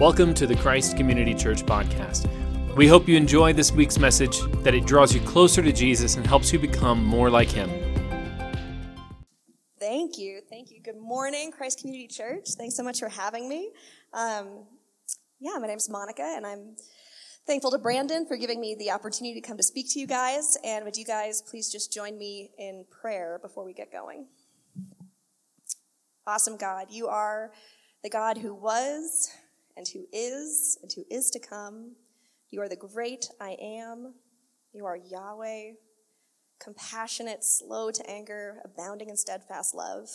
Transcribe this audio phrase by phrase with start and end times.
[0.00, 2.28] Welcome to the Christ Community Church podcast.
[2.74, 6.26] We hope you enjoy this week's message, that it draws you closer to Jesus and
[6.26, 7.70] helps you become more like Him.
[9.78, 10.40] Thank you.
[10.50, 10.82] Thank you.
[10.82, 12.48] Good morning, Christ Community Church.
[12.58, 13.70] Thanks so much for having me.
[14.12, 14.64] Um,
[15.38, 16.74] yeah, my name's Monica, and I'm
[17.46, 20.58] thankful to Brandon for giving me the opportunity to come to speak to you guys.
[20.64, 24.26] And would you guys please just join me in prayer before we get going?
[26.26, 27.52] Awesome God, you are
[28.02, 29.30] the God who was,
[29.76, 31.96] and who is and who is to come.
[32.50, 34.14] You are the great I am.
[34.72, 35.72] You are Yahweh,
[36.60, 40.08] compassionate, slow to anger, abounding in steadfast love.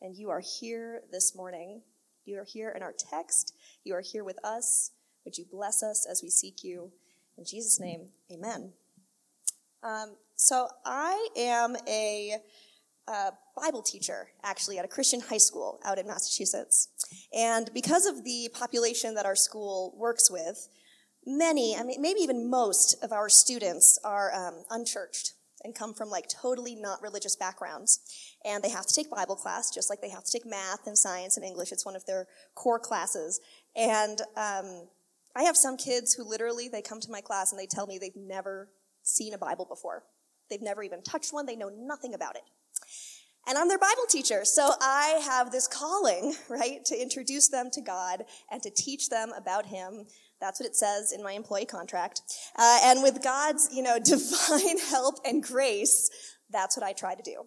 [0.00, 1.82] And you are here this morning.
[2.24, 3.54] You are here in our text.
[3.84, 4.90] You are here with us.
[5.24, 6.92] Would you bless us as we seek you?
[7.38, 8.72] In Jesus' name, amen.
[9.82, 12.36] Um, so I am a
[13.08, 16.88] a Bible teacher, actually, at a Christian high school out in Massachusetts.
[17.36, 20.68] And because of the population that our school works with,
[21.24, 25.32] many, I mean, maybe even most of our students are um, unchurched
[25.64, 28.00] and come from like totally not religious backgrounds.
[28.44, 30.96] And they have to take Bible class, just like they have to take math and
[30.96, 31.72] science and English.
[31.72, 33.40] It's one of their core classes.
[33.74, 34.88] And um,
[35.34, 37.98] I have some kids who literally, they come to my class and they tell me
[37.98, 38.68] they've never
[39.02, 40.04] seen a Bible before.
[40.48, 41.46] They've never even touched one.
[41.46, 42.42] They know nothing about it.
[43.48, 44.44] And I'm their Bible teacher.
[44.44, 49.32] So I have this calling, right, to introduce them to God and to teach them
[49.36, 50.06] about Him.
[50.40, 52.22] That's what it says in my employee contract.
[52.56, 56.10] Uh, and with God's, you know, divine help and grace,
[56.50, 57.44] that's what I try to do.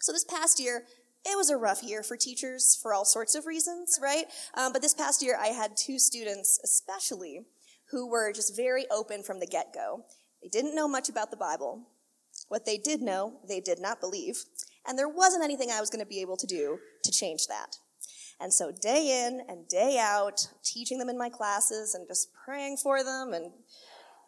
[0.00, 0.84] So this past year,
[1.24, 4.26] it was a rough year for teachers for all sorts of reasons, right?
[4.54, 7.46] Um, but this past year, I had two students, especially,
[7.90, 10.04] who were just very open from the get go.
[10.42, 11.88] They didn't know much about the Bible.
[12.48, 14.44] What they did know, they did not believe.
[14.86, 17.76] And there wasn't anything I was going to be able to do to change that.
[18.40, 22.78] And so day in and day out, teaching them in my classes and just praying
[22.78, 23.52] for them and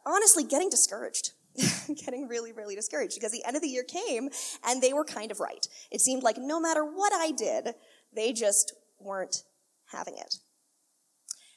[0.04, 1.32] honestly getting discouraged.
[2.04, 4.28] getting really, really discouraged because the end of the year came
[4.66, 5.66] and they were kind of right.
[5.90, 7.74] It seemed like no matter what I did,
[8.14, 9.42] they just weren't
[9.86, 10.36] having it.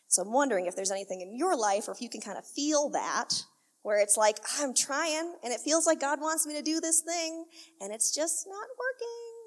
[0.07, 2.46] So I'm wondering if there's anything in your life or if you can kind of
[2.46, 3.44] feel that
[3.81, 7.01] where it's like, I'm trying and it feels like God wants me to do this
[7.01, 7.45] thing
[7.81, 9.40] and it's just not working.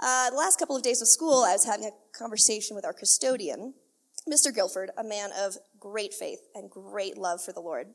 [0.00, 2.92] Uh, the last couple of days of school, I was having a conversation with our
[2.92, 3.74] custodian,
[4.28, 4.54] Mr.
[4.54, 7.88] Guilford, a man of great faith and great love for the Lord.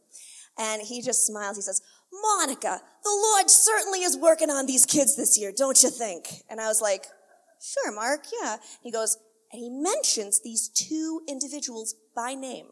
[0.58, 1.56] And he just smiles.
[1.56, 5.90] He says, Monica, the Lord certainly is working on these kids this year, don't you
[5.90, 6.44] think?
[6.50, 7.06] And I was like,
[7.62, 8.58] sure, Mark, yeah.
[8.82, 9.18] He goes,
[9.52, 12.68] and he mentions these two individuals by name.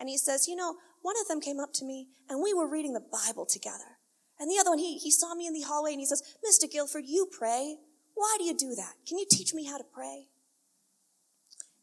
[0.00, 2.68] And he says, you know, one of them came up to me and we were
[2.68, 3.98] reading the Bible together.
[4.40, 6.70] And the other one, he, he saw me in the hallway and he says, Mr.
[6.70, 7.76] Guilford, you pray.
[8.14, 8.94] Why do you do that?
[9.06, 10.26] Can you teach me how to pray?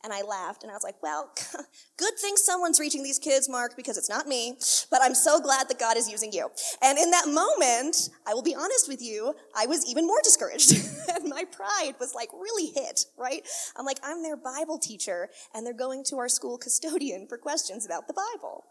[0.05, 1.31] And I laughed and I was like, well,
[1.97, 4.55] good thing someone's reaching these kids, Mark, because it's not me,
[4.91, 6.47] but I'm so glad that God is using you.
[6.83, 10.73] And in that moment, I will be honest with you, I was even more discouraged.
[11.15, 13.41] and my pride was like really hit, right?
[13.75, 17.83] I'm like, I'm their Bible teacher and they're going to our school custodian for questions
[17.83, 18.63] about the Bible.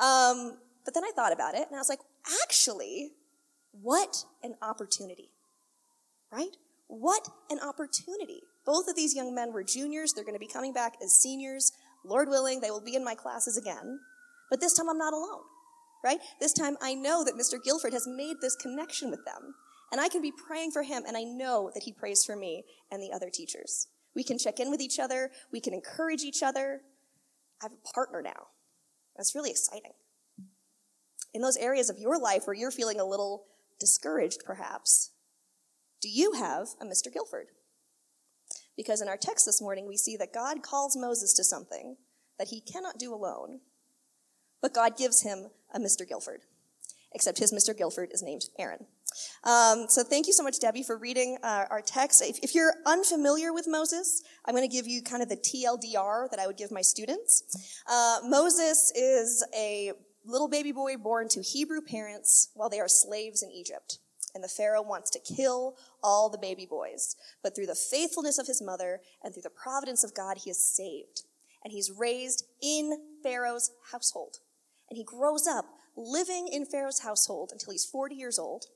[0.00, 2.00] Um, but then I thought about it and I was like,
[2.42, 3.12] actually,
[3.72, 5.30] what an opportunity,
[6.32, 6.56] right?
[6.88, 8.42] What an opportunity.
[8.64, 10.12] Both of these young men were juniors.
[10.12, 11.72] They're going to be coming back as seniors.
[12.04, 14.00] Lord willing, they will be in my classes again.
[14.50, 15.42] But this time I'm not alone,
[16.04, 16.20] right?
[16.40, 17.62] This time I know that Mr.
[17.62, 19.54] Guilford has made this connection with them.
[19.90, 22.64] And I can be praying for him, and I know that he prays for me
[22.90, 23.88] and the other teachers.
[24.14, 25.30] We can check in with each other.
[25.52, 26.80] We can encourage each other.
[27.60, 28.48] I have a partner now.
[29.16, 29.92] That's really exciting.
[31.34, 33.44] In those areas of your life where you're feeling a little
[33.80, 35.10] discouraged, perhaps,
[36.00, 37.12] do you have a Mr.
[37.12, 37.48] Guilford?
[38.76, 41.96] Because in our text this morning, we see that God calls Moses to something
[42.38, 43.60] that he cannot do alone,
[44.60, 46.08] but God gives him a Mr.
[46.08, 46.42] Guilford,
[47.12, 47.76] except his Mr.
[47.76, 48.86] Guilford is named Aaron.
[49.44, 52.22] Um, so thank you so much, Debbie, for reading uh, our text.
[52.22, 56.30] If, if, you're unfamiliar with Moses, I'm going to give you kind of the TLDR
[56.30, 57.80] that I would give my students.
[57.90, 59.92] Uh, Moses is a
[60.24, 63.98] little baby boy born to Hebrew parents while they are slaves in Egypt.
[64.34, 67.16] And the Pharaoh wants to kill all the baby boys.
[67.42, 70.64] But through the faithfulness of his mother and through the providence of God, he is
[70.64, 71.22] saved.
[71.64, 74.38] And he's raised in Pharaoh's household.
[74.88, 75.66] And he grows up
[75.96, 78.66] living in Pharaoh's household until he's 40 years old.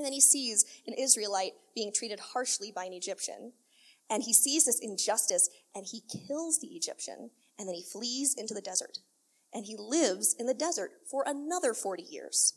[0.00, 3.52] And then he sees an Israelite being treated harshly by an Egyptian.
[4.08, 7.28] And he sees this injustice and he kills the Egyptian.
[7.58, 9.00] And then he flees into the desert.
[9.52, 12.54] And he lives in the desert for another 40 years.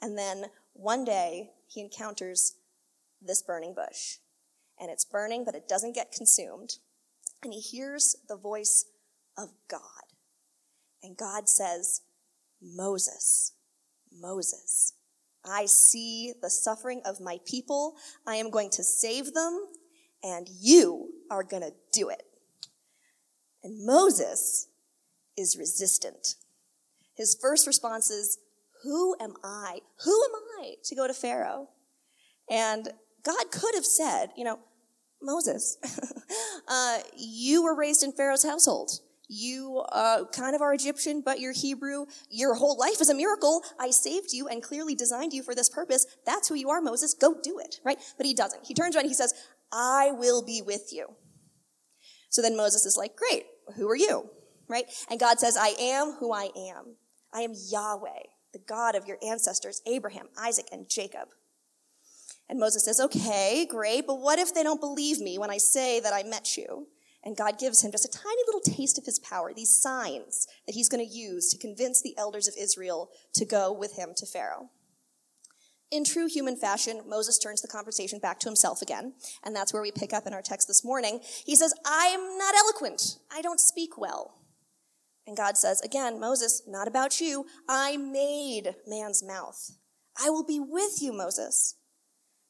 [0.00, 2.54] And then one day he encounters
[3.20, 4.16] this burning bush.
[4.80, 6.78] And it's burning, but it doesn't get consumed.
[7.44, 8.86] And he hears the voice
[9.36, 9.82] of God.
[11.02, 12.00] And God says,
[12.62, 13.52] Moses,
[14.10, 14.94] Moses,
[15.44, 17.94] I see the suffering of my people.
[18.26, 19.66] I am going to save them,
[20.22, 22.22] and you are going to do it.
[23.62, 24.68] And Moses
[25.36, 26.34] is resistant.
[27.16, 28.38] His first response is,
[28.82, 29.80] Who am I?
[30.04, 31.68] Who am I to go to Pharaoh?
[32.50, 32.88] And
[33.22, 34.58] God could have said, You know,
[35.22, 35.76] Moses,
[36.68, 39.00] uh, you were raised in Pharaoh's household.
[39.32, 42.06] You uh, kind of are Egyptian, but you're Hebrew.
[42.30, 43.62] Your whole life is a miracle.
[43.78, 46.04] I saved you and clearly designed you for this purpose.
[46.26, 47.14] That's who you are, Moses.
[47.14, 47.96] Go do it, right?
[48.16, 48.66] But he doesn't.
[48.66, 49.32] He turns around he says,
[49.70, 51.14] I will be with you.
[52.28, 53.44] So then Moses is like, Great,
[53.76, 54.28] who are you?
[54.66, 54.86] Right?
[55.08, 56.96] And God says, I am who I am.
[57.32, 61.28] I am Yahweh, the God of your ancestors, Abraham, Isaac, and Jacob.
[62.48, 66.00] And Moses says, Okay, great, but what if they don't believe me when I say
[66.00, 66.88] that I met you?
[67.22, 70.74] And God gives him just a tiny little taste of his power, these signs that
[70.74, 74.26] he's going to use to convince the elders of Israel to go with him to
[74.26, 74.70] Pharaoh.
[75.90, 79.14] In true human fashion, Moses turns the conversation back to himself again,
[79.44, 81.20] and that's where we pick up in our text this morning.
[81.44, 83.18] He says, I'm not eloquent.
[83.30, 84.40] I don't speak well.
[85.26, 87.44] And God says, again, Moses, not about you.
[87.68, 89.72] I made man's mouth.
[90.22, 91.76] I will be with you, Moses.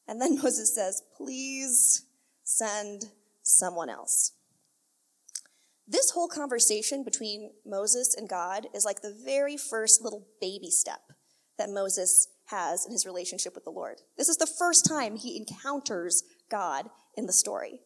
[0.06, 2.06] And then Moses says, please
[2.44, 3.06] send
[3.42, 4.32] someone else.
[5.90, 11.00] This whole conversation between Moses and God is like the very first little baby step
[11.58, 14.00] that Moses has in his relationship with the Lord.
[14.16, 17.80] This is the first time he encounters God in the story.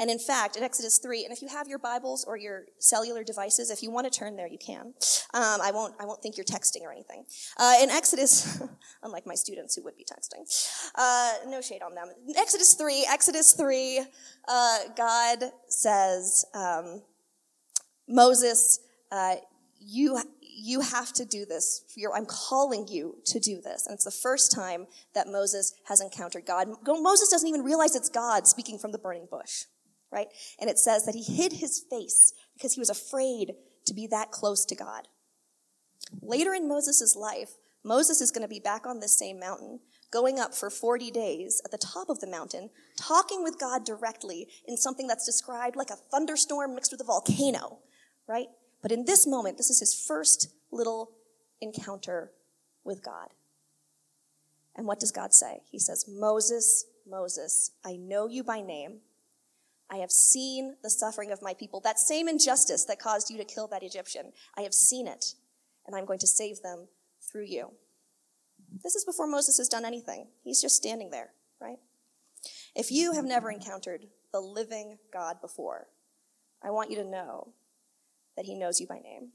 [0.00, 3.22] And in fact, in Exodus 3, and if you have your Bibles or your cellular
[3.22, 4.92] devices, if you want to turn there, you can.
[5.32, 7.24] Um, I, won't, I won't think you're texting or anything.
[7.56, 8.60] Uh, in Exodus,
[9.04, 10.42] unlike my students who would be texting,
[10.96, 12.08] uh, no shade on them.
[12.28, 14.04] In Exodus 3, Exodus 3,
[14.48, 17.02] uh, God says, um,
[18.08, 18.80] Moses,
[19.10, 19.36] uh,
[19.80, 21.84] you, you have to do this.
[21.96, 23.86] You're, I'm calling you to do this.
[23.86, 26.68] And it's the first time that Moses has encountered God.
[26.86, 29.64] Moses doesn't even realize it's God speaking from the burning bush,
[30.10, 30.28] right?
[30.60, 33.54] And it says that he hid his face because he was afraid
[33.86, 35.08] to be that close to God.
[36.22, 37.50] Later in Moses' life,
[37.84, 39.80] Moses is going to be back on this same mountain,
[40.10, 44.48] going up for 40 days at the top of the mountain, talking with God directly
[44.66, 47.78] in something that's described like a thunderstorm mixed with a volcano
[48.28, 48.48] right?
[48.82, 51.10] But in this moment, this is his first little
[51.60, 52.32] encounter
[52.84, 53.28] with God.
[54.76, 55.62] And what does God say?
[55.70, 58.98] He says, Moses, Moses, I know you by name.
[59.90, 61.80] I have seen the suffering of my people.
[61.80, 65.34] That same injustice that caused you to kill that Egyptian, I have seen it,
[65.86, 66.88] and I'm going to save them
[67.22, 67.70] through you.
[68.82, 70.26] This is before Moses has done anything.
[70.42, 71.30] He's just standing there,
[71.60, 71.78] right?
[72.74, 75.86] If you have never encountered the living God before,
[76.62, 77.52] I want you to know
[78.36, 79.32] that he knows you by name.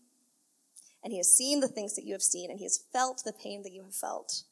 [1.04, 3.34] And he has seen the things that you have seen, and he has felt the
[3.34, 4.44] pain that you have felt.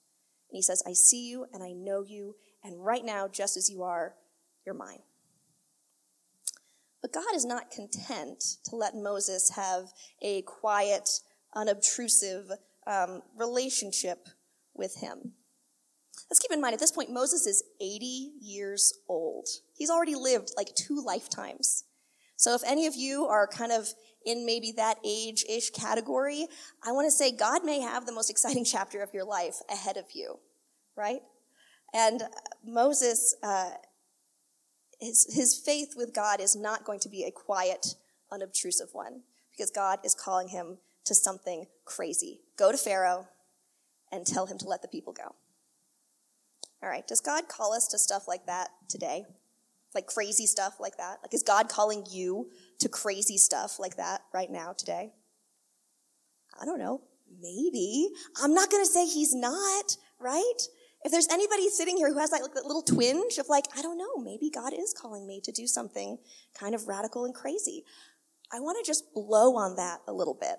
[0.50, 3.69] And he says, I see you and I know you, and right now, just as
[3.69, 4.16] you are,
[4.66, 5.01] you're mine.
[7.01, 11.10] But God is not content to let Moses have a quiet,
[11.56, 12.51] unobtrusive
[12.86, 14.28] um, relationship
[14.74, 15.34] with him.
[16.30, 19.48] Let's keep in mind, at this point, Moses is 80 years old.
[19.75, 21.86] He's already lived like two lifetimes.
[22.39, 23.89] So if any of you are kind of
[24.25, 26.48] in maybe that age ish category,
[26.81, 29.98] I want to say God may have the most exciting chapter of your life ahead
[29.98, 30.39] of you,
[30.96, 31.19] right?
[31.93, 32.24] And
[32.65, 33.72] Moses, uh,
[35.01, 37.96] his, his faith with God is not going to be a quiet,
[38.31, 40.77] unobtrusive one because God is calling him
[41.08, 42.39] to something crazy.
[42.58, 43.27] Go to Pharaoh
[44.13, 45.36] and tell him to let the people go.
[46.81, 49.25] All right, does God call us to stuff like that today?
[49.96, 51.17] Like crazy stuff like that?
[51.24, 55.12] Like, is God calling you to crazy stuff like that right now today?
[56.60, 57.01] I don't know.
[57.41, 58.10] Maybe.
[58.41, 60.62] I'm not going to say he's not, right?
[61.03, 63.81] If there's anybody sitting here who has that, like, that little twinge of like, I
[63.81, 66.17] don't know, maybe God is calling me to do something
[66.53, 67.84] kind of radical and crazy.
[68.51, 70.58] I want to just blow on that a little bit.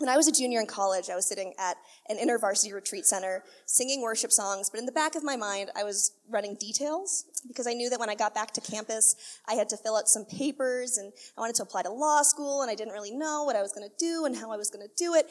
[0.00, 1.76] When I was a junior in college, I was sitting at
[2.08, 5.84] an intervarsity retreat center singing worship songs, but in the back of my mind, I
[5.84, 9.14] was running details because I knew that when I got back to campus,
[9.46, 12.62] I had to fill out some papers and I wanted to apply to law school
[12.62, 14.70] and I didn't really know what I was going to do and how I was
[14.70, 15.26] going to do it.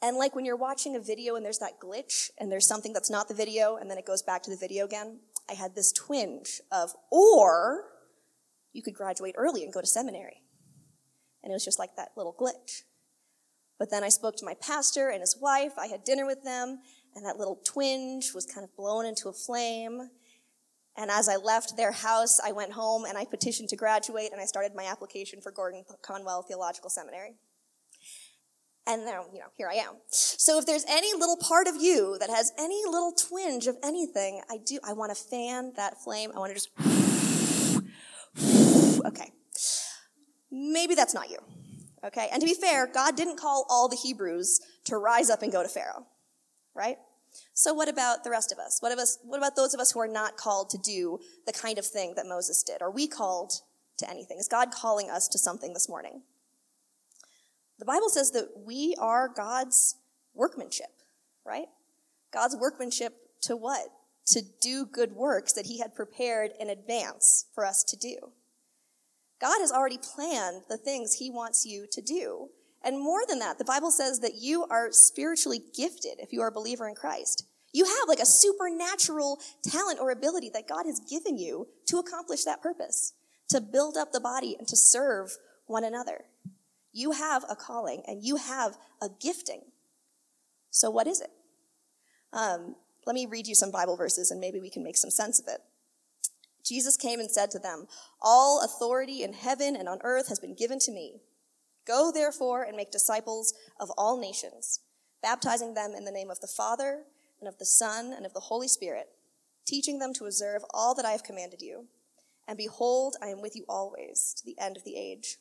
[0.00, 3.10] And like when you're watching a video and there's that glitch and there's something that's
[3.10, 5.92] not the video and then it goes back to the video again, I had this
[5.92, 7.84] twinge of, or
[8.72, 10.40] you could graduate early and go to seminary.
[11.42, 12.84] And it was just like that little glitch.
[13.80, 15.72] But then I spoke to my pastor and his wife.
[15.78, 16.80] I had dinner with them,
[17.16, 20.10] and that little twinge was kind of blown into a flame.
[20.98, 24.40] And as I left their house, I went home and I petitioned to graduate and
[24.40, 27.36] I started my application for Gordon Conwell Theological Seminary.
[28.86, 29.94] And now, you know, here I am.
[30.10, 34.42] So if there's any little part of you that has any little twinge of anything,
[34.50, 36.32] I do, I want to fan that flame.
[36.34, 36.68] I want to just,
[39.06, 39.32] okay.
[40.50, 41.38] Maybe that's not you.
[42.04, 42.28] Okay.
[42.32, 45.62] And to be fair, God didn't call all the Hebrews to rise up and go
[45.62, 46.06] to Pharaoh,
[46.74, 46.96] right?
[47.52, 48.78] So what about the rest of us?
[48.80, 49.18] What, of us?
[49.22, 52.14] what about those of us who are not called to do the kind of thing
[52.16, 52.82] that Moses did?
[52.82, 53.52] Are we called
[53.98, 54.38] to anything?
[54.38, 56.22] Is God calling us to something this morning?
[57.78, 59.96] The Bible says that we are God's
[60.34, 60.90] workmanship,
[61.46, 61.66] right?
[62.32, 63.88] God's workmanship to what?
[64.28, 68.32] To do good works that he had prepared in advance for us to do.
[69.40, 72.48] God has already planned the things he wants you to do.
[72.82, 76.48] And more than that, the Bible says that you are spiritually gifted if you are
[76.48, 77.46] a believer in Christ.
[77.72, 82.44] You have like a supernatural talent or ability that God has given you to accomplish
[82.44, 83.12] that purpose,
[83.48, 85.30] to build up the body and to serve
[85.66, 86.24] one another.
[86.92, 89.62] You have a calling and you have a gifting.
[90.70, 91.30] So, what is it?
[92.32, 95.38] Um, let me read you some Bible verses and maybe we can make some sense
[95.38, 95.60] of it.
[96.64, 97.86] Jesus came and said to them,
[98.20, 101.20] All authority in heaven and on earth has been given to me.
[101.86, 104.80] Go therefore and make disciples of all nations,
[105.22, 107.04] baptizing them in the name of the Father
[107.40, 109.08] and of the Son and of the Holy Spirit,
[109.66, 111.86] teaching them to observe all that I have commanded you.
[112.46, 115.38] And behold, I am with you always to the end of the age.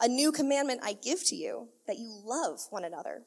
[0.00, 3.22] A new commandment I give to you, that you love one another.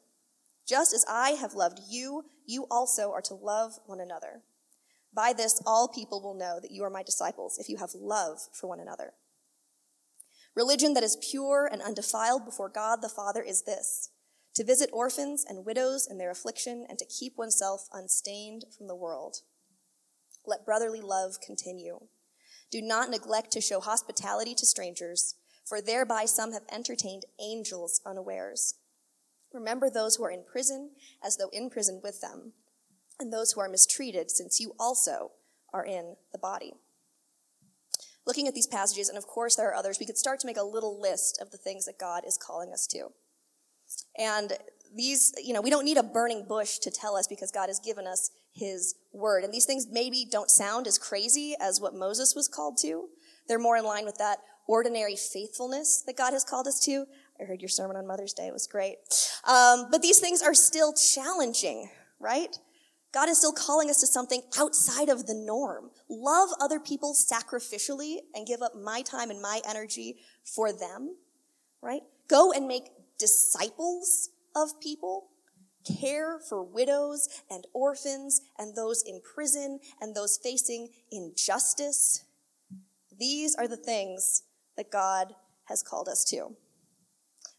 [0.66, 4.42] Just as I have loved you, you also are to love one another.
[5.16, 8.38] By this, all people will know that you are my disciples, if you have love
[8.52, 9.14] for one another.
[10.54, 14.10] Religion that is pure and undefiled before God the Father is this
[14.54, 18.94] to visit orphans and widows in their affliction and to keep oneself unstained from the
[18.94, 19.38] world.
[20.46, 22.06] Let brotherly love continue.
[22.70, 25.34] Do not neglect to show hospitality to strangers
[25.66, 28.74] for thereby some have entertained angels unawares.
[29.52, 30.92] Remember those who are in prison
[31.22, 32.52] as though in prison with them,
[33.18, 35.32] and those who are mistreated, since you also
[35.72, 36.72] are in the body.
[38.26, 40.56] Looking at these passages, and of course there are others, we could start to make
[40.56, 43.08] a little list of the things that God is calling us to.
[44.18, 44.52] And
[44.94, 47.78] these, you know, we don't need a burning bush to tell us because God has
[47.78, 49.44] given us his word.
[49.44, 53.08] And these things maybe don't sound as crazy as what Moses was called to.
[53.48, 57.06] They're more in line with that ordinary faithfulness that God has called us to.
[57.40, 58.46] I heard your sermon on Mother's Day.
[58.46, 58.96] It was great.
[59.46, 62.58] Um, but these things are still challenging, right?
[63.16, 65.88] God is still calling us to something outside of the norm.
[66.10, 71.16] Love other people sacrificially and give up my time and my energy for them,
[71.80, 72.02] right?
[72.28, 75.28] Go and make disciples of people.
[75.98, 82.22] Care for widows and orphans and those in prison and those facing injustice.
[83.18, 84.42] These are the things
[84.76, 85.32] that God
[85.68, 86.54] has called us to.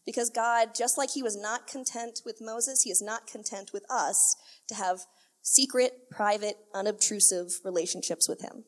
[0.06, 3.84] Because God, just like He was not content with Moses, He is not content with
[3.90, 4.36] us
[4.68, 5.00] to have
[5.42, 8.64] secret, private, unobtrusive relationships with Him.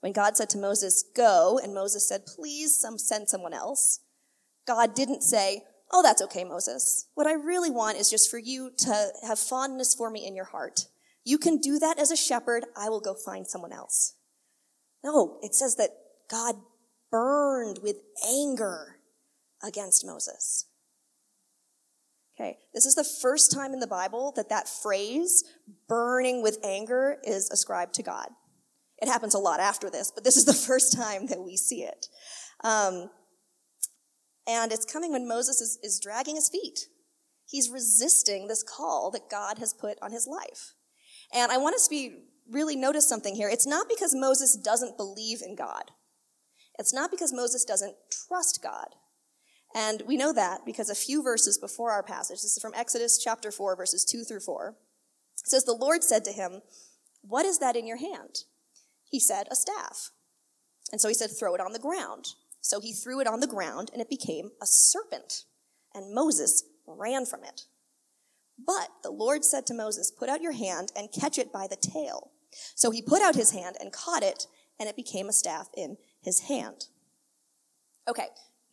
[0.00, 4.00] When God said to Moses, Go, and Moses said, Please some, send someone else,
[4.66, 5.62] God didn't say,
[5.92, 7.08] Oh, that's okay, Moses.
[7.14, 10.46] What I really want is just for you to have fondness for me in your
[10.46, 10.86] heart.
[11.24, 12.64] You can do that as a shepherd.
[12.76, 14.14] I will go find someone else.
[15.04, 15.90] No, it says that
[16.30, 16.56] God
[17.10, 17.96] burned with
[18.28, 18.96] anger
[19.62, 20.66] against Moses.
[22.38, 25.42] Okay, this is the first time in the Bible that that phrase,
[25.88, 28.28] burning with anger, is ascribed to God.
[28.98, 31.82] It happens a lot after this, but this is the first time that we see
[31.82, 32.06] it.
[32.62, 33.10] Um,
[34.46, 36.80] and it's coming when Moses is, is dragging his feet.
[37.46, 40.74] He's resisting this call that God has put on his life.
[41.32, 43.48] And I want us to be really notice something here.
[43.48, 45.90] It's not because Moses doesn't believe in God.
[46.78, 47.96] It's not because Moses doesn't
[48.28, 48.88] trust God.
[49.74, 53.18] And we know that because a few verses before our passage, this is from Exodus
[53.22, 54.74] chapter 4, verses 2 through 4,
[55.38, 56.62] it says, The Lord said to him,
[57.22, 58.44] What is that in your hand?
[59.04, 60.10] He said, A staff.
[60.92, 62.26] And so he said, Throw it on the ground.
[62.60, 65.44] So he threw it on the ground, and it became a serpent.
[65.94, 67.62] And Moses ran from it.
[68.58, 71.76] But the Lord said to Moses, Put out your hand and catch it by the
[71.76, 72.32] tail.
[72.74, 74.46] So he put out his hand and caught it,
[74.80, 76.86] and it became a staff in his hand.
[78.08, 78.28] Okay,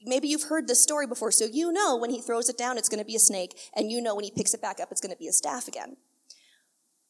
[0.05, 2.89] maybe you've heard this story before, so you know when he throws it down, it's
[2.89, 5.01] going to be a snake, and you know when he picks it back up, it's
[5.01, 5.97] going to be a staff again.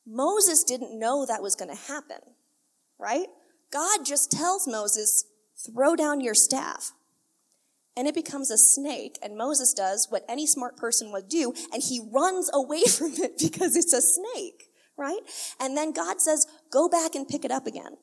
[0.05, 2.19] Moses didn't know that was going to happen,
[2.99, 3.27] right?
[3.71, 6.91] God just tells Moses, throw down your staff.
[7.95, 11.83] And it becomes a snake, and Moses does what any smart person would do, and
[11.83, 15.21] he runs away from it because it's a snake, right?
[15.59, 17.97] And then God says, go back and pick it up again.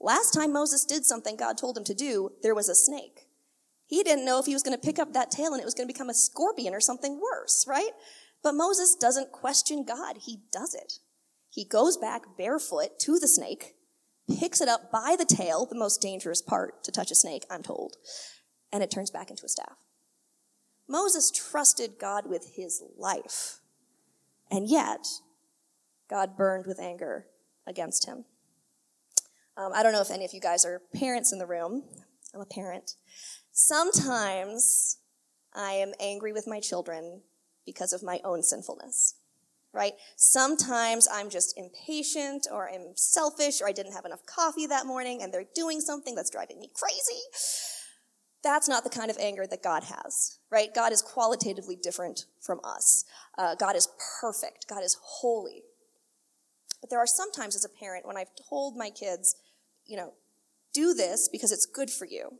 [0.00, 3.26] Last time Moses did something God told him to do, there was a snake.
[3.92, 5.74] He didn't know if he was going to pick up that tail and it was
[5.74, 7.90] going to become a scorpion or something worse, right?
[8.42, 10.16] But Moses doesn't question God.
[10.24, 10.94] He does it.
[11.50, 13.74] He goes back barefoot to the snake,
[14.40, 17.62] picks it up by the tail, the most dangerous part to touch a snake, I'm
[17.62, 17.96] told,
[18.72, 19.76] and it turns back into a staff.
[20.88, 23.58] Moses trusted God with his life,
[24.50, 25.06] and yet
[26.08, 27.26] God burned with anger
[27.66, 28.24] against him.
[29.58, 31.82] Um, I don't know if any of you guys are parents in the room.
[32.34, 32.94] I'm a parent.
[33.52, 34.98] Sometimes
[35.54, 37.22] I am angry with my children
[37.64, 39.14] because of my own sinfulness
[39.72, 39.94] right?
[40.16, 45.22] Sometimes I'm just impatient or I'm selfish or I didn't have enough coffee that morning
[45.22, 47.20] and they're doing something that's driving me crazy.
[48.42, 50.74] That's not the kind of anger that God has, right?
[50.74, 53.04] God is qualitatively different from us.
[53.38, 53.88] Uh, God is
[54.20, 54.66] perfect.
[54.68, 55.62] God is holy.
[56.80, 59.36] But there are sometimes as a parent when I've told my kids,
[59.86, 60.12] you know,
[60.74, 62.38] do this because it's good for you.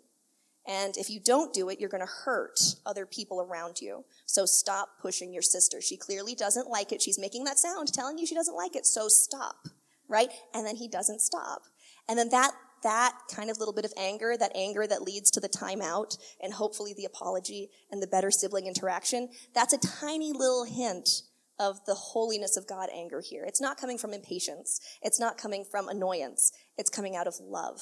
[0.66, 4.04] And if you don't do it, you're going to hurt other people around you.
[4.26, 5.81] So stop pushing your sister.
[5.81, 7.02] She clearly doesn't like it.
[7.02, 8.87] She's making that sound telling you she doesn't like it.
[8.87, 9.69] So stop.
[10.09, 10.31] Right?
[10.54, 11.62] And then he doesn't stop.
[12.09, 12.52] And then that,
[12.83, 16.52] that kind of little bit of anger, that anger that leads to the timeout and
[16.52, 21.23] hopefully the apology and the better sibling interaction, that's a tiny little hint
[21.59, 23.45] of the holiness of God anger here.
[23.47, 24.81] It's not coming from impatience.
[25.00, 26.52] It's not coming from annoyance.
[26.76, 27.81] It's coming out of love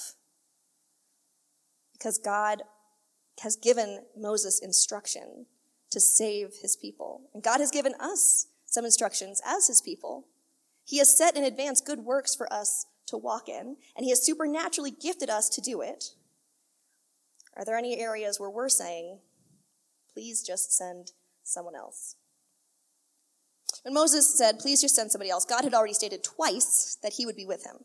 [2.01, 2.63] because God
[3.43, 5.47] has given Moses instruction
[5.91, 7.23] to save his people.
[7.35, 10.27] And God has given us some instructions as his people.
[10.85, 14.25] He has set in advance good works for us to walk in, and he has
[14.25, 16.13] supernaturally gifted us to do it.
[17.57, 19.19] Are there any areas where we're saying,
[20.15, 22.17] please just send someone else?
[23.83, 27.27] When Moses said, please just send somebody else, God had already stated twice that he
[27.27, 27.85] would be with him.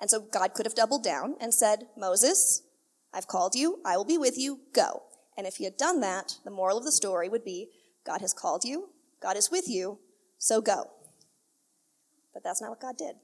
[0.00, 2.62] And so God could have doubled down and said, Moses,
[3.14, 5.04] I've called you, I will be with you, go.
[5.36, 7.70] And if he had done that, the moral of the story would be
[8.04, 8.90] God has called you,
[9.22, 9.98] God is with you,
[10.38, 10.90] so go.
[12.32, 13.14] But that's not what God did.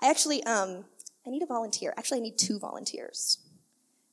[0.00, 0.84] I actually, um,
[1.26, 1.92] I need a volunteer.
[1.96, 3.38] Actually, I need two volunteers.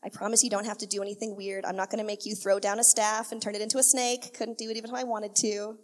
[0.03, 1.65] I promise you don't have to do anything weird.
[1.65, 3.83] I'm not going to make you throw down a staff and turn it into a
[3.83, 4.33] snake.
[4.35, 5.79] Couldn't do it even if I wanted to.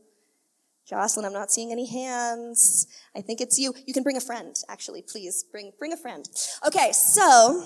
[0.87, 2.87] Jocelyn, I'm not seeing any hands.
[3.15, 3.73] I think it's you.
[3.87, 5.45] You can bring a friend, actually, please.
[5.51, 6.27] Bring, bring a friend.
[6.67, 7.65] Okay, so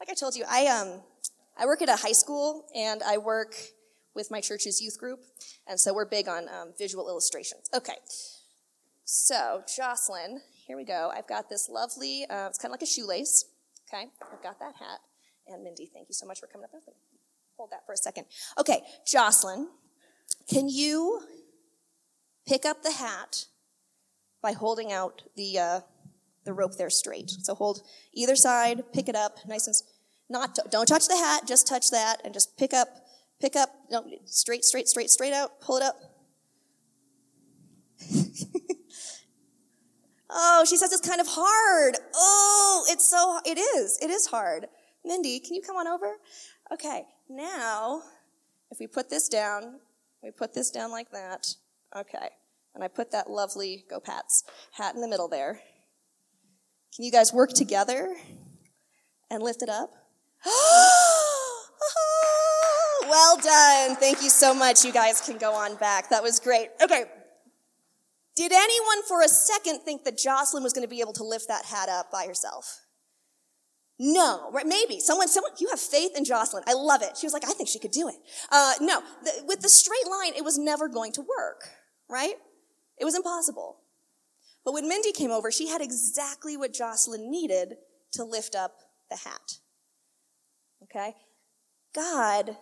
[0.00, 1.02] like I told you, I um,
[1.58, 3.54] I work at a high school and I work
[4.14, 5.20] with my church's youth group,
[5.68, 7.68] and so we're big on um, visual illustrations.
[7.74, 7.96] Okay,
[9.04, 11.12] so Jocelyn, here we go.
[11.14, 12.24] I've got this lovely.
[12.28, 13.44] Uh, it's kind of like a shoelace.
[13.92, 15.00] Okay, I've got that hat.
[15.46, 16.94] And Mindy, thank you so much for coming up.
[17.56, 18.24] Hold that for a second.
[18.58, 19.68] Okay, Jocelyn,
[20.48, 21.20] can you
[22.46, 23.46] pick up the hat
[24.42, 25.80] by holding out the uh,
[26.44, 27.30] the rope there straight.
[27.30, 27.82] So hold
[28.12, 29.76] either side, pick it up, nice and
[30.30, 32.88] not don't touch the hat, just touch that and just pick up,
[33.40, 35.96] pick up, no, straight, straight, straight, straight out, pull it up.
[40.30, 41.96] oh, she says it's kind of hard.
[42.14, 44.66] Oh, it's so, it is, it is hard.
[45.04, 46.16] Mindy, can you come on over?
[46.72, 48.02] Okay, now,
[48.70, 49.80] if we put this down,
[50.22, 51.54] we put this down like that.
[51.96, 52.28] Okay.
[52.74, 55.60] And I put that lovely Go Pats hat in the middle there.
[56.94, 58.14] Can you guys work together
[59.30, 59.90] and lift it up?
[63.08, 63.96] well done.
[63.96, 64.84] Thank you so much.
[64.84, 66.08] You guys can go on back.
[66.10, 66.68] That was great.
[66.82, 67.04] Okay.
[68.36, 71.48] Did anyone for a second think that Jocelyn was going to be able to lift
[71.48, 72.80] that hat up by herself?
[73.98, 74.66] No, right?
[74.66, 76.64] Maybe someone, someone, you have faith in Jocelyn.
[76.66, 77.18] I love it.
[77.18, 78.14] She was like, I think she could do it.
[78.50, 81.68] Uh, no, the, with the straight line, it was never going to work,
[82.08, 82.36] right?
[82.98, 83.76] It was impossible.
[84.64, 87.74] But when Mindy came over, she had exactly what Jocelyn needed
[88.12, 88.72] to lift up
[89.10, 89.58] the hat.
[90.90, 91.14] Okay?
[91.94, 92.56] God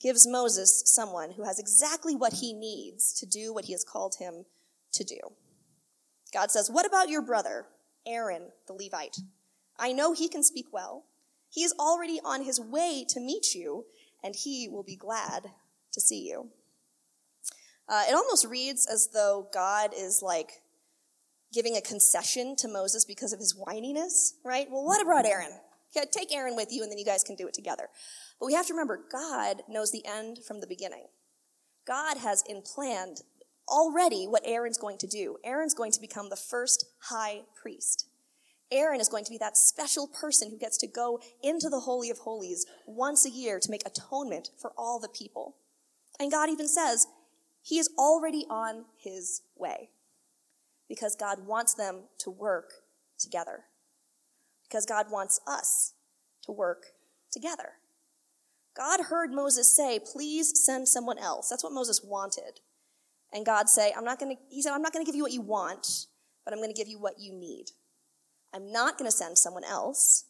[0.00, 4.16] gives Moses someone who has exactly what he needs to do what he has called
[4.18, 4.44] him
[4.92, 5.18] to do.
[6.32, 7.66] God says, What about your brother,
[8.06, 9.18] Aaron the Levite?
[9.78, 11.04] I know he can speak well.
[11.50, 13.86] He is already on his way to meet you,
[14.22, 15.46] and he will be glad
[15.92, 16.50] to see you.
[17.88, 20.62] Uh, it almost reads as though God is like
[21.52, 24.68] giving a concession to Moses because of his whininess, right?
[24.70, 25.52] Well, what about Aaron?
[25.94, 27.88] Take Aaron with you and then you guys can do it together.
[28.38, 31.06] But we have to remember God knows the end from the beginning.
[31.86, 33.22] God has in planned
[33.68, 35.36] already what Aaron's going to do.
[35.44, 38.08] Aaron's going to become the first high priest.
[38.72, 42.10] Aaron is going to be that special person who gets to go into the Holy
[42.10, 45.56] of Holies once a year to make atonement for all the people.
[46.20, 47.06] And God even says,
[47.62, 49.90] He is already on His way.
[50.88, 52.72] because God wants them to work
[53.18, 53.64] together.
[54.70, 55.94] Because God wants us
[56.44, 56.84] to work
[57.32, 57.72] together.
[58.76, 61.48] God heard Moses say, please send someone else.
[61.48, 62.60] That's what Moses wanted.
[63.32, 65.22] And God say, I'm not going to, he said, I'm not going to give you
[65.22, 66.06] what you want,
[66.44, 67.66] but I'm going to give you what you need.
[68.54, 70.26] I'm not going to send someone else,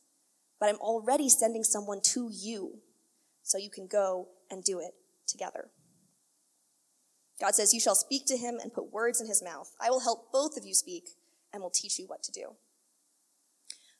[0.58, 2.78] but I'm already sending someone to you
[3.42, 4.92] so you can go and do it
[5.26, 5.68] together.
[7.40, 9.74] God says, You shall speak to him and put words in his mouth.
[9.80, 11.10] I will help both of you speak
[11.52, 12.56] and will teach you what to do.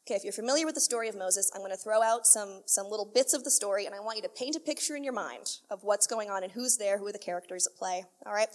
[0.06, 2.62] Okay, if you're familiar with the story of Moses, I'm going to throw out some,
[2.66, 5.04] some little bits of the story, and I want you to paint a picture in
[5.04, 8.04] your mind of what's going on and who's there, who are the characters at play.
[8.26, 8.48] All right?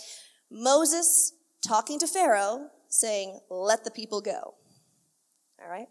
[0.51, 1.33] Moses
[1.65, 4.55] talking to Pharaoh, saying, Let the people go.
[5.61, 5.87] All right?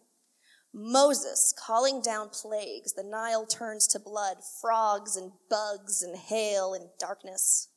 [0.73, 2.95] Moses calling down plagues.
[2.95, 7.69] The Nile turns to blood, frogs and bugs and hail and darkness.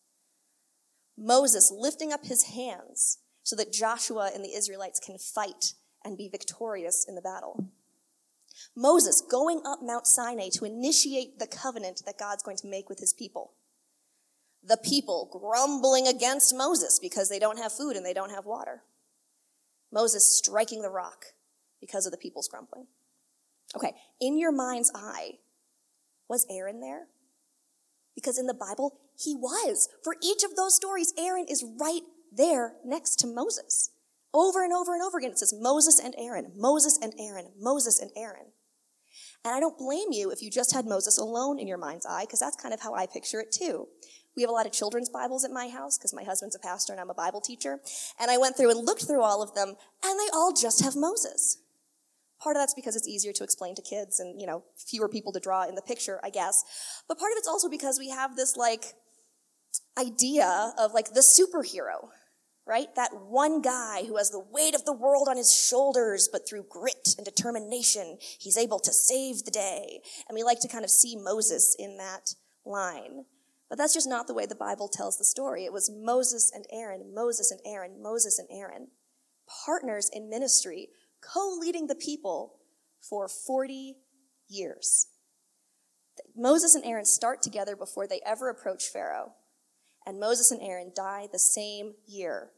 [1.15, 5.73] Moses lifting up his hands so that Joshua and the Israelites can fight
[6.07, 7.65] and be victorious in the battle.
[8.75, 12.99] Moses going up Mount Sinai to initiate the covenant that God's going to make with
[12.99, 13.51] his people.
[14.63, 18.83] The people grumbling against Moses because they don't have food and they don't have water.
[19.91, 21.25] Moses striking the rock
[21.79, 22.87] because of the people's grumbling.
[23.75, 25.33] Okay, in your mind's eye,
[26.29, 27.07] was Aaron there?
[28.15, 29.89] Because in the Bible, he was.
[30.03, 33.91] For each of those stories, Aaron is right there next to Moses.
[34.33, 37.99] Over and over and over again, it says Moses and Aaron, Moses and Aaron, Moses
[37.99, 38.47] and Aaron.
[39.43, 42.25] And I don't blame you if you just had Moses alone in your mind's eye,
[42.25, 43.87] because that's kind of how I picture it too.
[44.35, 46.93] We have a lot of children's Bibles at my house because my husband's a pastor
[46.93, 47.79] and I'm a Bible teacher.
[48.19, 49.69] And I went through and looked through all of them,
[50.03, 51.57] and they all just have Moses.
[52.39, 55.31] Part of that's because it's easier to explain to kids and, you know, fewer people
[55.33, 56.63] to draw in the picture, I guess.
[57.07, 58.93] But part of it's also because we have this, like,
[59.97, 62.09] idea of, like, the superhero,
[62.67, 62.93] right?
[62.95, 66.65] That one guy who has the weight of the world on his shoulders, but through
[66.69, 70.01] grit and determination, he's able to save the day.
[70.27, 72.33] And we like to kind of see Moses in that
[72.65, 73.25] line.
[73.69, 75.65] But that's just not the way the Bible tells the story.
[75.65, 78.87] It was Moses and Aaron, Moses and Aaron, Moses and Aaron,
[79.65, 80.89] partners in ministry,
[81.21, 82.59] co leading the people
[83.01, 83.95] for 40
[84.47, 85.07] years.
[86.35, 89.33] Moses and Aaron start together before they ever approach Pharaoh.
[90.05, 92.51] And Moses and Aaron die the same year,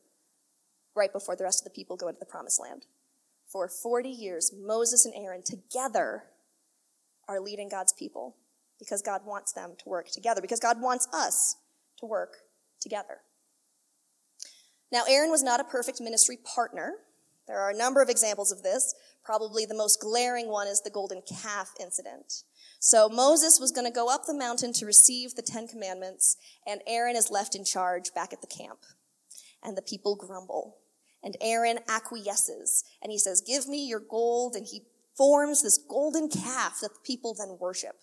[0.96, 2.86] right before the rest of the people go into the promised land.
[3.52, 6.24] For 40 years, Moses and Aaron together
[7.28, 8.36] are leading God's people
[8.80, 11.58] because God wants them to work together, because God wants us
[12.00, 12.38] to work
[12.80, 13.18] together.
[14.92, 16.94] Now, Aaron was not a perfect ministry partner.
[17.48, 18.96] There are a number of examples of this.
[19.24, 22.44] Probably the most glaring one is the golden calf incident.
[22.80, 26.82] So Moses was going to go up the mountain to receive the Ten Commandments, and
[26.88, 28.80] Aaron is left in charge back at the camp.
[29.64, 30.78] And the people grumble.
[31.22, 34.56] And Aaron acquiesces, and he says, Give me your gold.
[34.56, 34.84] And he
[35.18, 37.98] forms this golden calf that the people then worship.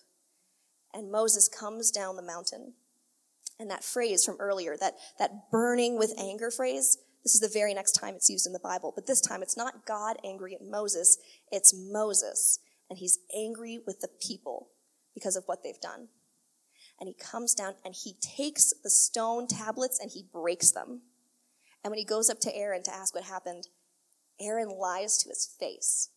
[0.93, 2.73] And Moses comes down the mountain.
[3.59, 7.73] And that phrase from earlier, that, that burning with anger phrase, this is the very
[7.73, 8.93] next time it's used in the Bible.
[8.93, 11.17] But this time it's not God angry at Moses,
[11.51, 12.59] it's Moses.
[12.89, 14.69] And he's angry with the people
[15.13, 16.09] because of what they've done.
[16.99, 21.01] And he comes down and he takes the stone tablets and he breaks them.
[21.87, 23.69] And when he goes up to Aaron to ask what happened,
[24.41, 26.09] Aaron lies to his face.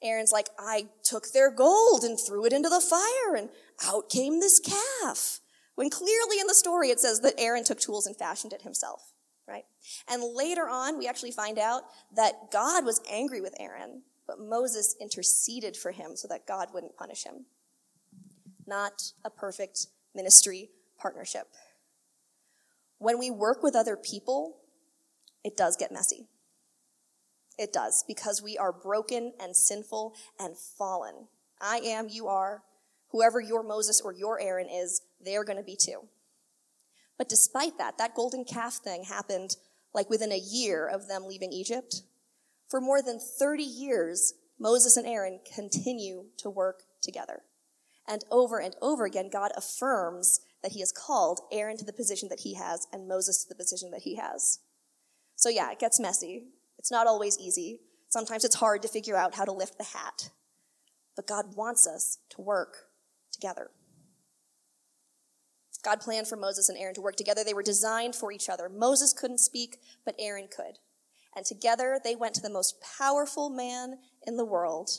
[0.00, 3.48] Aaron's like, I took their gold and threw it into the fire, and
[3.84, 5.40] out came this calf.
[5.74, 9.14] When clearly in the story it says that Aaron took tools and fashioned it himself,
[9.48, 9.64] right?
[10.08, 11.82] And later on, we actually find out
[12.14, 16.96] that God was angry with Aaron, but Moses interceded for him so that God wouldn't
[16.96, 17.46] punish him.
[18.64, 21.48] Not a perfect ministry partnership.
[22.98, 24.58] When we work with other people,
[25.44, 26.28] it does get messy.
[27.58, 31.28] It does, because we are broken and sinful and fallen.
[31.60, 32.62] I am, you are.
[33.12, 36.08] Whoever your Moses or your Aaron is, they're going to be too.
[37.16, 39.56] But despite that, that golden calf thing happened
[39.94, 42.02] like within a year of them leaving Egypt.
[42.68, 47.42] For more than 30 years, Moses and Aaron continue to work together.
[48.06, 52.28] And over and over again, God affirms that he has called Aaron to the position
[52.28, 54.58] that he has and Moses to the position that he has.
[55.36, 56.48] So yeah, it gets messy.
[56.76, 57.82] It's not always easy.
[58.08, 60.30] Sometimes it's hard to figure out how to lift the hat.
[61.14, 62.78] But God wants us to work
[63.30, 63.70] together.
[65.84, 67.44] God planned for Moses and Aaron to work together.
[67.44, 68.68] They were designed for each other.
[68.68, 70.80] Moses couldn't speak, but Aaron could.
[71.36, 74.90] And together they went to the most powerful man in the world.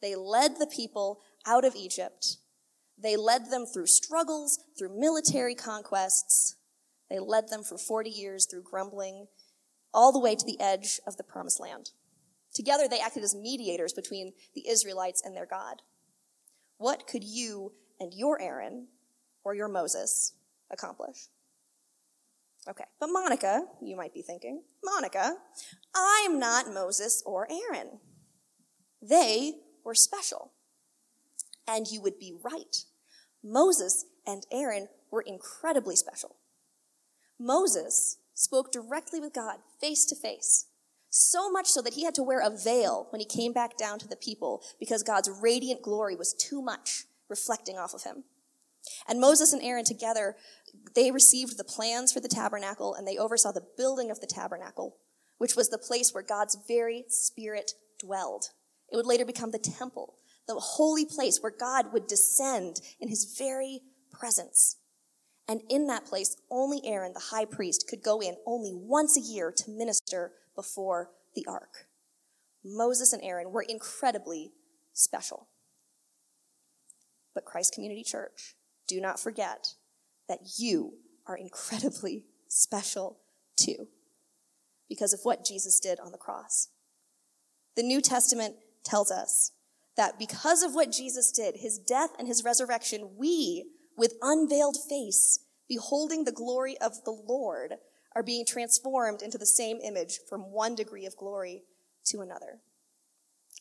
[0.00, 2.38] They led the people out of Egypt.
[3.02, 6.56] They led them through struggles, through military conquests.
[7.10, 9.26] They led them for 40 years through grumbling
[9.92, 11.90] all the way to the edge of the promised land.
[12.54, 15.82] Together, they acted as mediators between the Israelites and their God.
[16.78, 18.88] What could you and your Aaron
[19.44, 20.34] or your Moses
[20.70, 21.28] accomplish?
[22.68, 25.36] Okay, but Monica, you might be thinking, Monica,
[25.94, 27.98] I'm not Moses or Aaron.
[29.00, 30.52] They were special.
[31.66, 32.84] And you would be right.
[33.42, 36.36] Moses and Aaron were incredibly special.
[37.38, 40.66] Moses spoke directly with God, face to face.
[41.10, 43.98] So much so that he had to wear a veil when he came back down
[43.98, 48.24] to the people because God's radiant glory was too much reflecting off of him.
[49.06, 50.36] And Moses and Aaron together,
[50.94, 54.96] they received the plans for the tabernacle and they oversaw the building of the tabernacle,
[55.38, 58.46] which was the place where God's very spirit dwelled.
[58.90, 60.14] It would later become the temple,
[60.46, 64.76] the holy place where God would descend in his very presence.
[65.48, 69.20] And in that place, only Aaron, the high priest, could go in only once a
[69.20, 71.86] year to minister before the ark.
[72.64, 74.52] Moses and Aaron were incredibly
[74.92, 75.48] special.
[77.34, 78.54] But Christ Community Church,
[78.86, 79.74] do not forget
[80.28, 80.94] that you
[81.26, 83.18] are incredibly special
[83.56, 83.88] too
[84.88, 86.68] because of what Jesus did on the cross.
[87.76, 89.52] The New Testament tells us
[89.96, 93.64] that because of what Jesus did, his death and his resurrection, we,
[93.96, 97.74] with unveiled face, beholding the glory of the Lord,
[98.14, 101.62] are being transformed into the same image from one degree of glory
[102.06, 102.60] to another.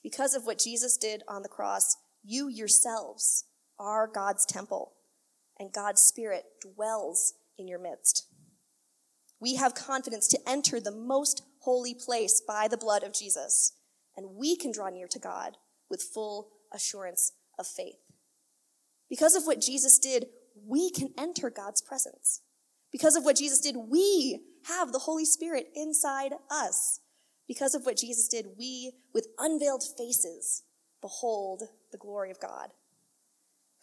[0.04, 3.46] Because of what Jesus did on the cross, you yourselves
[3.80, 4.94] are God's temple,
[5.60, 8.28] and God's Spirit dwells in your midst.
[9.40, 13.74] We have confidence to enter the most holy place by the blood of Jesus,
[14.16, 15.58] and we can draw near to God
[15.92, 18.00] with full assurance of faith.
[19.10, 20.28] Because of what Jesus did,
[20.66, 22.42] we can enter God's presence.
[22.92, 27.02] Because of what Jesus did, we have the Holy Spirit inside us.
[27.48, 30.64] Because of what Jesus did, we, with unveiled faces,
[31.02, 32.70] behold the glory of God.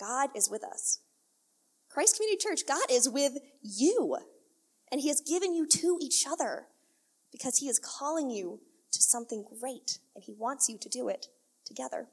[0.00, 1.00] God is with us.
[1.90, 4.16] Christ Community Church, God is with you.
[4.90, 6.66] And He has given you to each other
[7.30, 8.60] because He is calling you
[8.92, 11.26] to something great and He wants you to do it
[11.68, 12.08] together.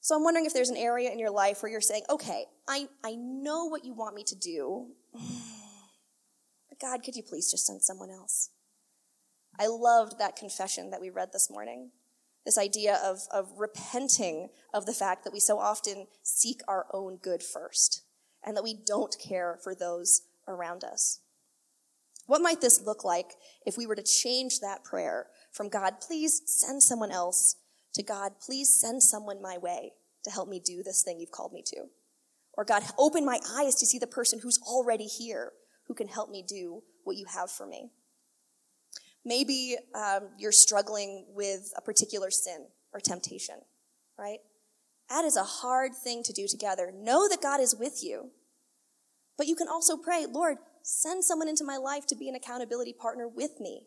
[0.00, 2.88] So I'm wondering if there's an area in your life where you're saying, okay, I,
[3.04, 4.88] I know what you want me to do.
[5.12, 8.50] But God, could you please just send someone else?
[9.58, 11.90] I loved that confession that we read this morning.
[12.46, 17.18] This idea of, of repenting of the fact that we so often seek our own
[17.22, 18.02] good first
[18.42, 21.20] and that we don't care for those around us.
[22.26, 23.32] What might this look like
[23.66, 27.56] if we were to change that prayer from God, please send someone else,
[27.94, 29.92] to God, please send someone my way
[30.24, 31.86] to help me do this thing you've called me to?
[32.54, 35.52] Or God, open my eyes to see the person who's already here
[35.86, 37.90] who can help me do what you have for me.
[39.24, 43.56] Maybe um, you're struggling with a particular sin or temptation,
[44.18, 44.38] right?
[45.08, 46.92] That is a hard thing to do together.
[46.94, 48.30] Know that God is with you.
[49.36, 52.92] But you can also pray, Lord, send someone into my life to be an accountability
[52.92, 53.86] partner with me.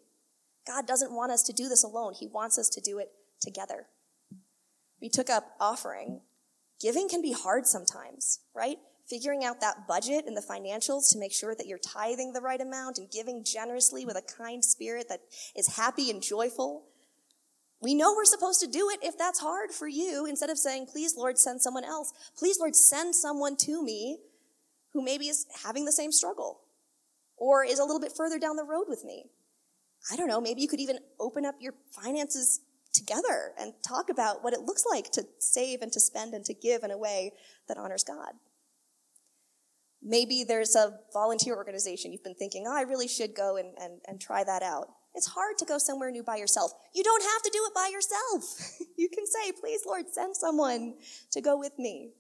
[0.65, 3.87] God doesn't want us to do this alone, He wants us to do it together.
[5.01, 6.21] We took up offering.
[6.81, 8.77] Giving can be hard sometimes, right?
[9.09, 12.61] figuring out that budget and the financials to make sure that you're tithing the right
[12.61, 15.21] amount and giving generously with a kind spirit that
[15.55, 16.85] is happy and joyful.
[17.81, 20.25] We know we're supposed to do it if that's hard for you.
[20.25, 24.19] Instead of saying, please, Lord, send someone else, please, Lord, send someone to me
[24.93, 26.61] who maybe is having the same struggle
[27.35, 29.25] or is a little bit further down the road with me.
[30.11, 32.61] I don't know, maybe you could even open up your finances
[32.93, 36.53] together and talk about what it looks like to save and to spend and to
[36.53, 37.33] give in a way
[37.67, 38.33] that honors God.
[40.01, 44.01] Maybe there's a volunteer organization you've been thinking, oh, I really should go and, and,
[44.07, 44.89] and try that out.
[45.15, 46.71] It's hard to go somewhere new by yourself.
[46.93, 48.79] You don't have to do it by yourself.
[48.97, 50.95] you can say, please, Lord, send someone
[51.31, 52.11] to go with me.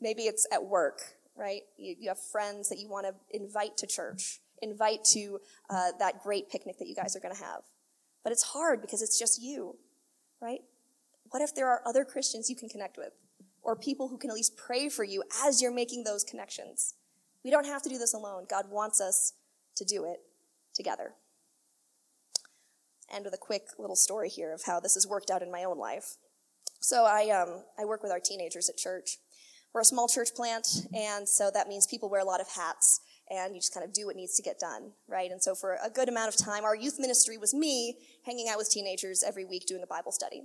[0.00, 1.00] Maybe it's at work,
[1.36, 1.62] right?
[1.76, 5.40] You, you have friends that you want to invite to church, invite to
[5.70, 7.62] uh, that great picnic that you guys are going to have.
[8.22, 9.76] But it's hard because it's just you,
[10.40, 10.60] right?
[11.30, 13.12] What if there are other Christians you can connect with?
[13.66, 16.94] or people who can at least pray for you as you're making those connections.
[17.44, 18.46] We don't have to do this alone.
[18.48, 19.32] God wants us
[19.74, 20.20] to do it
[20.72, 21.14] together.
[23.12, 25.64] End with a quick little story here of how this has worked out in my
[25.64, 26.16] own life.
[26.78, 29.18] So I um, I work with our teenagers at church.
[29.72, 33.00] We're a small church plant, and so that means people wear a lot of hats,
[33.30, 35.30] and you just kind of do what needs to get done, right?
[35.30, 38.58] And so for a good amount of time, our youth ministry was me hanging out
[38.58, 40.44] with teenagers every week doing a Bible study.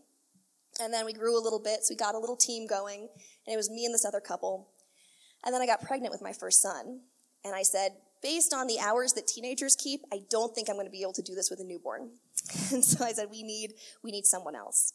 [0.80, 3.02] And then we grew a little bit, so we got a little team going,
[3.46, 4.70] and it was me and this other couple.
[5.46, 7.02] And then I got pregnant with my first son,
[7.44, 7.92] and I said,
[8.24, 11.14] based on the hours that teenagers keep, I don't think I'm going to be able
[11.14, 12.12] to do this with a newborn.
[12.72, 14.94] And so I said, we need, we need someone else.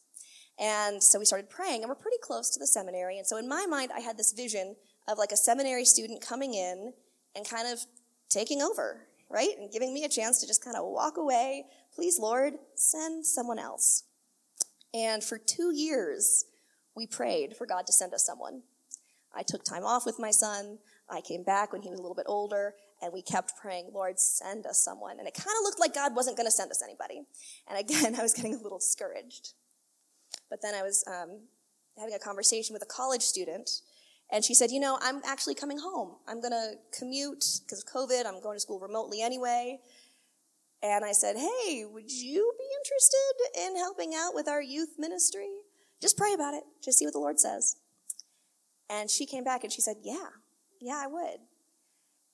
[0.59, 3.19] And so we started praying, and we're pretty close to the seminary.
[3.19, 6.55] And so in my mind, I had this vision of like a seminary student coming
[6.55, 6.95] in
[7.37, 7.81] and kind of
[8.29, 9.57] taking over, right?
[9.59, 11.67] And giving me a chance to just kind of walk away.
[11.95, 14.05] Please, Lord, send someone else.
[14.95, 16.47] And for two years,
[16.97, 18.63] we prayed for God to send us someone.
[19.35, 20.79] I took time off with my son.
[21.11, 24.19] I came back when he was a little bit older, and we kept praying, Lord,
[24.19, 25.19] send us someone.
[25.19, 27.23] And it kind of looked like God wasn't going to send us anybody.
[27.69, 29.53] And again, I was getting a little discouraged.
[30.49, 31.41] But then I was um,
[31.99, 33.71] having a conversation with a college student,
[34.31, 36.17] and she said, You know, I'm actually coming home.
[36.27, 38.27] I'm going to commute because of COVID.
[38.27, 39.79] I'm going to school remotely anyway.
[40.83, 45.51] And I said, Hey, would you be interested in helping out with our youth ministry?
[46.01, 46.65] Just pray about it.
[46.83, 47.77] Just see what the Lord says.
[48.91, 50.29] And she came back and she said, Yeah,
[50.81, 51.39] yeah, I would.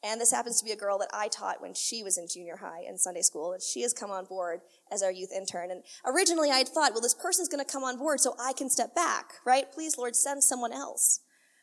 [0.05, 2.57] And this happens to be a girl that I taught when she was in junior
[2.57, 5.71] high and Sunday school, and she has come on board as our youth intern.
[5.71, 8.53] And originally I had thought, well, this person's going to come on board so I
[8.53, 9.71] can step back, right?
[9.71, 11.21] Please, Lord, send someone else.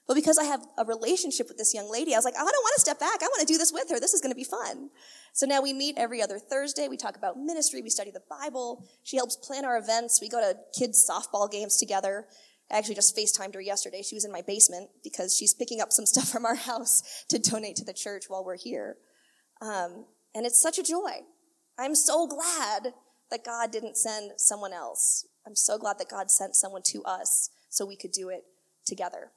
[0.10, 2.48] But because I have a relationship with this young lady, I was like, I don't
[2.48, 3.22] want to step back.
[3.22, 4.00] I want to do this with her.
[4.00, 4.89] This is going to be fun.
[5.34, 6.88] So now we meet every other Thursday.
[6.88, 7.84] We talk about ministry.
[7.84, 8.84] We study the Bible.
[9.04, 10.19] She helps plan our events.
[10.19, 12.26] We go to kids' softball games together.
[12.72, 14.02] I actually just FaceTimed her yesterday.
[14.02, 17.38] She was in my basement because she's picking up some stuff from our house to
[17.38, 18.98] donate to the church while we're here.
[19.62, 21.19] Um, and it's such a joy.
[21.78, 22.95] I'm so glad
[23.30, 25.28] that God didn't send someone else.
[25.45, 28.45] I'm so glad that God sent someone to us so we could do it
[28.88, 29.30] together.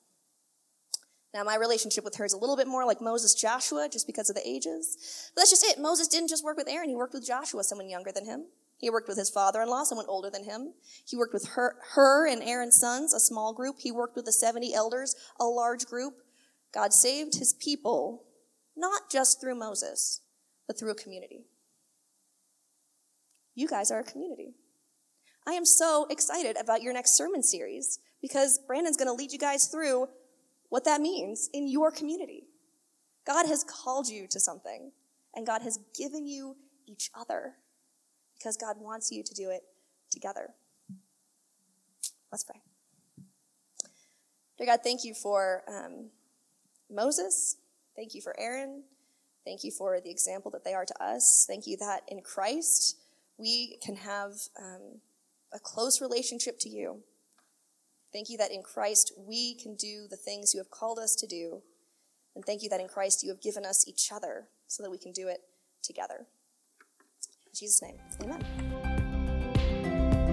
[1.35, 4.29] Now, my relationship with her is a little bit more like Moses Joshua just because
[4.29, 5.31] of the ages.
[5.35, 5.81] But that's just it.
[5.81, 8.47] Moses didn't just work with Aaron, he worked with Joshua, someone younger than him.
[8.77, 10.75] He worked with his father-in-law, someone older than him.
[11.07, 13.77] He worked with Hur, Hur and Aaron's sons, a small group.
[13.79, 16.15] He worked with the 70 elders, a large group.
[16.75, 18.25] God saved his people,
[18.77, 20.21] not just through Moses,
[20.67, 21.47] but through a community.
[23.55, 24.55] You guys are a community.
[25.47, 29.39] I am so excited about your next sermon series because Brandon's going to lead you
[29.39, 30.09] guys through
[30.73, 32.45] what that means in your community.
[33.27, 34.91] God has called you to something,
[35.37, 36.57] and God has given you
[36.87, 37.57] each other
[38.39, 39.65] because God wants you to do it
[40.11, 40.55] together.
[42.33, 42.63] Let's pray.
[44.57, 46.09] Dear God, thank you for um,
[46.91, 47.59] Moses.
[47.95, 48.85] Thank you for Aaron.
[49.45, 51.45] Thank you for the example that they are to us.
[51.47, 52.97] Thank you that in Christ
[53.37, 55.03] we can have um,
[55.53, 57.03] a close relationship to you.
[58.13, 61.27] Thank you that in Christ we can do the things you have called us to
[61.27, 61.63] do.
[62.35, 64.99] And thank you that in Christ you have given us each other so that we
[64.99, 65.41] can do it
[65.83, 66.27] together.
[67.47, 68.43] In Jesus' name, amen.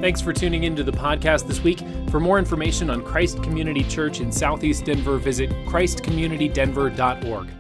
[0.02, 1.82] Thanks for tuning into the podcast this week.
[2.10, 7.59] For more information on Christ Community Church in Southeast Denver, visit christcommunitydenver.org.